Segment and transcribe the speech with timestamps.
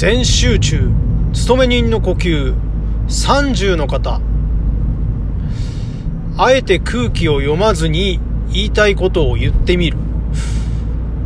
[0.00, 0.90] 全集中
[1.34, 2.54] 勤め人の呼吸。
[3.08, 4.22] 30の方。
[6.38, 8.18] あえて空気を読まずに
[8.50, 9.98] 言いたいことを言ってみる。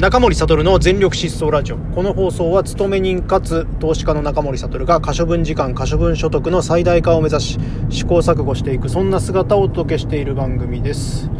[0.00, 1.76] 中森悟の全力疾走ラジオ。
[1.76, 7.60] この放送は勤め人かつ投資家の中森悟が可処分時間可処分所得の最大化を目指し
[7.90, 8.88] 試行錯誤していく。
[8.88, 11.30] そんな姿をお届けしている番組です。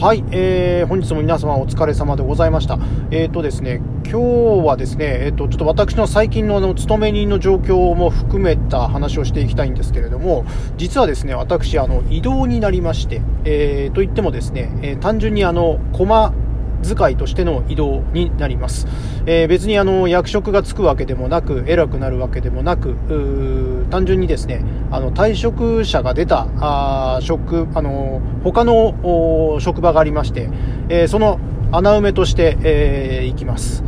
[0.00, 2.78] はい、えー、本日も皆様お疲れ様でございました。
[3.10, 10.44] えっ、ー、とですね、今日はですね、えっ、ー、と、ちょっと私の最近のあの、勤め人の状況も含めた話をしていきたいんですけれども、
[10.76, 16.32] 実はですね、私、あの、移動になりまして、えー、と言ってもですね、えー、単純にあの、駒
[16.82, 18.86] 使いとしての移動になります。
[19.26, 22.96] えー、別にあの役職がつくわけでもなく、偉くなるわけでもなく、
[23.90, 30.48] 単純にですね、あの退職者が出たあ職、あの他の職場がありまして、
[30.88, 31.38] えー、その
[31.72, 33.84] 穴埋めとして、えー、行きます。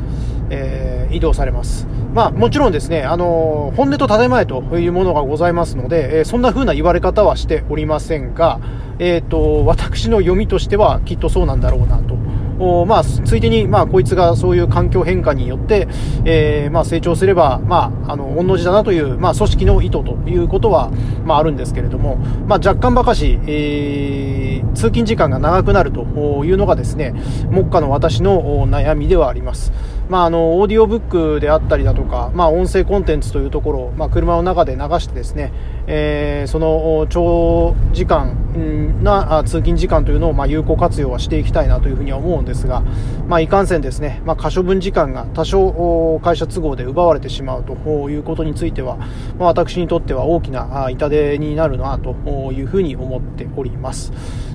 [0.50, 1.86] えー、移動されます。
[2.12, 8.60] まあ、もちろんですね、あの本音と建前というものがございますので、えー、そんな風な言われ方はしておりませんが、
[8.98, 12.14] えっ、ー、と、私の読みとしてはきっとそうなんだろうなと
[12.60, 15.88] おまあ、ついでに、まあ、こいつがそういう環境変化によって、
[16.26, 20.90] えー、まあ、成長すれば、まあ、あの、御の字だなという、まあ、組織の意図ということは、
[21.24, 22.16] まあ、あるんですけれども、
[22.46, 26.02] まあ、若干ばかし、えー、通勤時間が長くなると
[26.44, 27.14] いうのがですね、
[27.50, 29.72] 目下の私の悩みではあります。
[30.10, 35.52] まあ、あの、オーディオブックであったりだとか、まあ、音声コンテンツというところを、まあ、車の中で流してですね、
[35.86, 42.82] えー、その長時間な通勤時間というのを、まあ、有効活用はしていきたいなというふうには思うんですが、
[43.28, 47.74] まあ、いかんせんですね、まあ、可処分時間が多少会社都合で奪われてしまうと
[48.10, 49.06] いうことについては、ま
[49.46, 52.16] あ、私にとっては大きな痛手になるなと
[52.50, 54.12] いうふうに思っております。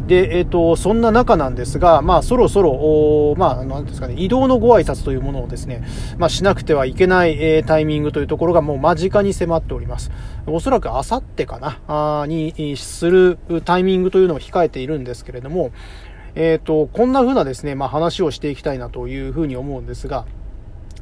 [0.07, 5.83] で、えっ、ー、と、そんな中なんですが、まあ、そろそろ、まあ、なんですかね、移動のご挨拶というものをですね、
[6.17, 10.11] まあ、しなくてはいけない、えー、タイミングというところがもう間近に迫っております。
[10.45, 15.71] おそらくあさってかな、あにするタイミングというのを控えているんですけれども、
[16.35, 20.25] えっ、ー、と、こんな風なですね、まあ、話をしていきたいなというふうに思うんですが、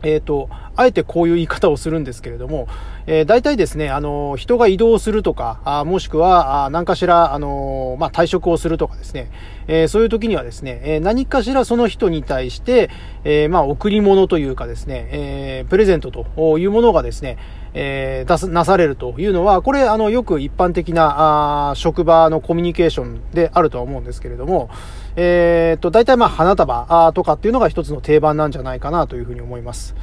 [0.03, 2.67] えっ、ー、と、あえてこういう言い方をするんですけれども、
[3.05, 9.29] えー、大体ですね、あの、人が移動するとか、あもしくは、あ何かしら、あの、まあ、退職をするとかですね、
[9.67, 12.89] えー、そういう時にはですね、えー、何かしらその人に対して、
[13.23, 17.37] えー、まあ、贈り物というかですね、えー、プレゼントというものがですね、
[17.73, 24.69] えー、出す、なされるというのは、これ、あの、よく一般的な、あ職場のコミュニケーションであるとは思うんですけれども、
[25.15, 29.95] えー、っと、大体まあ、花束あとかっていうのが一つの定番なんじゃないかなというふうに思います。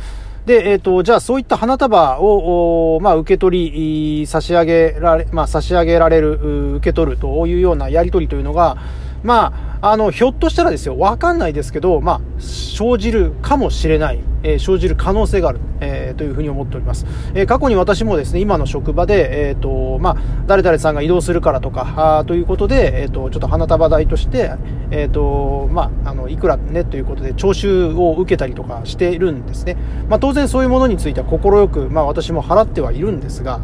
[0.46, 8.76] で、えっ、ー、と、じゃあそういった花束を、まあ、受け取り、差し上げられ、まあ、差し上げられる、受け取るというようなやり取りというのが、
[9.22, 17.06] まあ、あの、ひょっとしたらですよ、わかんないですけど、まあ、生じるかもしれない、えー、生じる可能性がある、えー、というふうに思っております。
[17.34, 24.52] えー、過去に私もですね、今の職場で、えっ、と、まあ、誰々さんが移動するからとか、あということで、えっ、と、ちょっと花束代として、
[24.90, 29.78] えっ、と、まあ、あの、いくらね、ということで、徴収を受けたりとかしているんですね。
[30.10, 33.60] まあ、当然そういうものについては快く、まあ、私も払ってはいるんですが、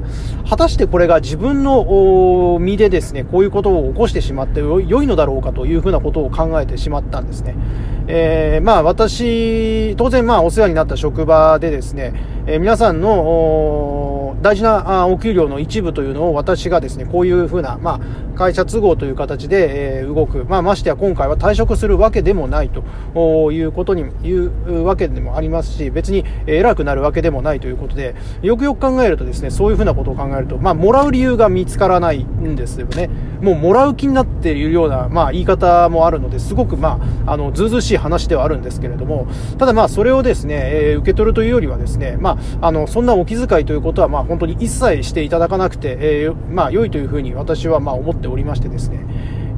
[0.49, 7.57] 果たしてこれが自分の身でですね、こういうことを起こしてしまって良いのだろうかというふうなことを考えてしまったんですね。
[8.09, 12.15] えー、まあ私、当然まあお世話になった職場でですね、
[12.47, 18.01] えー、皆さんの大事なお給料の一部というのを私がですね、こういうふうな、まあ
[18.37, 20.45] 会社都合という形で、え、動く。
[20.49, 33.09] まあましてや今回は退職するわけでもないということに、いうわけでもありますし、別に偉くなるわけでもないということで、よくよく考えるとですね、そういうふうなことを考えると、まあもらう理由が見つからないんですよね。
[33.41, 39.27] もうもらう気になっているような、まあ言い方もあるので、すごくまあ、あの、ずうずうしい話ではあるんですけれども、
[39.59, 49.05] ただまあそれをですね、え、受け取るというよりはですね、まあ、あの、そんなお気遣いということはま本当に一切していただかなくて、えー、まあ良いというふうに私はま思ってておりましてですね、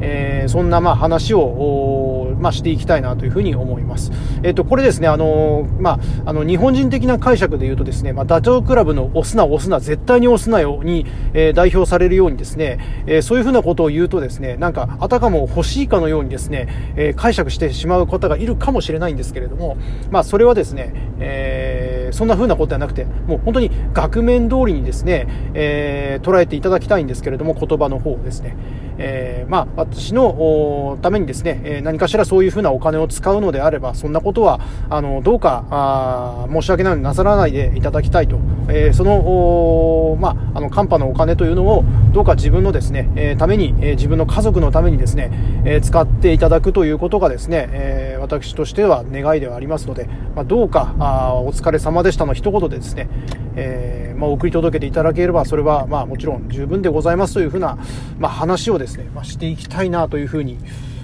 [0.00, 4.12] えー、そんなまあ話を、まあ、していきたいなというふうに思います。
[4.42, 19.76] えっ、ー、と、これですね、あのまあ、あの、日本人的な解釈で言うとですね、まあ、ダチョウ倶楽部の押すな押すな、絶対に押すなよに、えー、代表されるようにですね、えそういうふうなことを言うとですね、なんか、あたかも欲しいかのようにですね、え解釈してしまう方がいるかもしれないんですけれども、
[20.10, 28.56] まあ、それはですね、えそんなふうなことではなくて、もう本当に額面通りにですね、え捉えていただきたいんですけれども、言葉の方ですね。
[28.98, 34.60] えー、まあ、私のためにですね、え何かしらそういうふうなお金を使うのであれば、そんなことは、
[34.90, 38.38] あの、どうか、あ申し訳ないのになさらないでいただきたいと。
[38.68, 45.30] えー、その、まあ、あの、カンパのお金というのを、どうか自分のですね、えー、ために、えー、自分の家族のためにですね、
[45.64, 53.08] えー、使っていただくということがですね、えー、私としては願いではありますので、まあ、どうか、あお疲れ様様でしたの一言でですね、
[53.56, 57.78] えー、まあ、送り届けていただければ、それは、まあ、もちろん十分でございますというふうな、
[58.18, 60.58] まあ、話をですね、まあ、していきたいなというふうに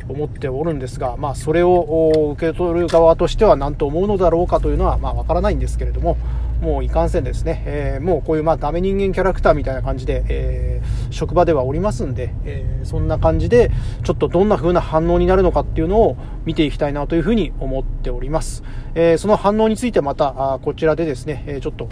[0.09, 6.17] 思っておるんですが、まあ、それを受け取る側としては何と思うのだろうかというのは、まあ、わからないんですけれども、
[6.61, 13.71] もういかんせんですね、えー、もうこういうまあダメ人間キャラクターみたいな感じで、えー、職場ではおりますんで、えー、そんな感じで、
[14.03, 18.63] ちょっとどんな風な反応になるのかっていうのを見ていきたいなというふうに思っております。
[18.95, 21.89] えその反応についてまた、あこちらでですね、えちょっと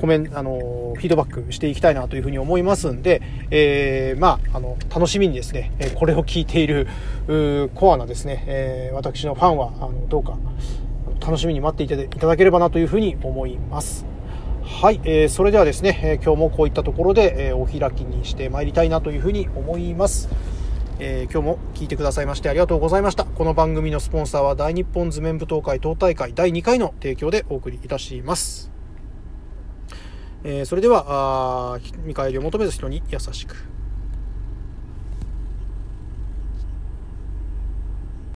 [0.00, 3.20] コメンあの、フィードバックしていきたいなというふうに思いますんで、
[3.50, 6.88] えー、まあ、あの、楽しみにですね、これを聞いている、
[7.74, 10.38] コアなですね、えー、私のファンは、あの、どうか、
[11.20, 14.06] 楽しみに待っていただければなというふうに思います。
[14.62, 20.30] はい、えー、それではですね、えー、今日もこういったところで、えー、お開きにしてまいりたいなというふうに思います。
[20.98, 23.24] えー、今日も聞いてくださいましてありがとうございました。
[23.24, 28.69] この番組のスポンサーは大日本図面舞踏会党大会第2回の提供でお送りいたします。
[30.42, 33.79] えー、それでは、見返りを求めず人に優しく。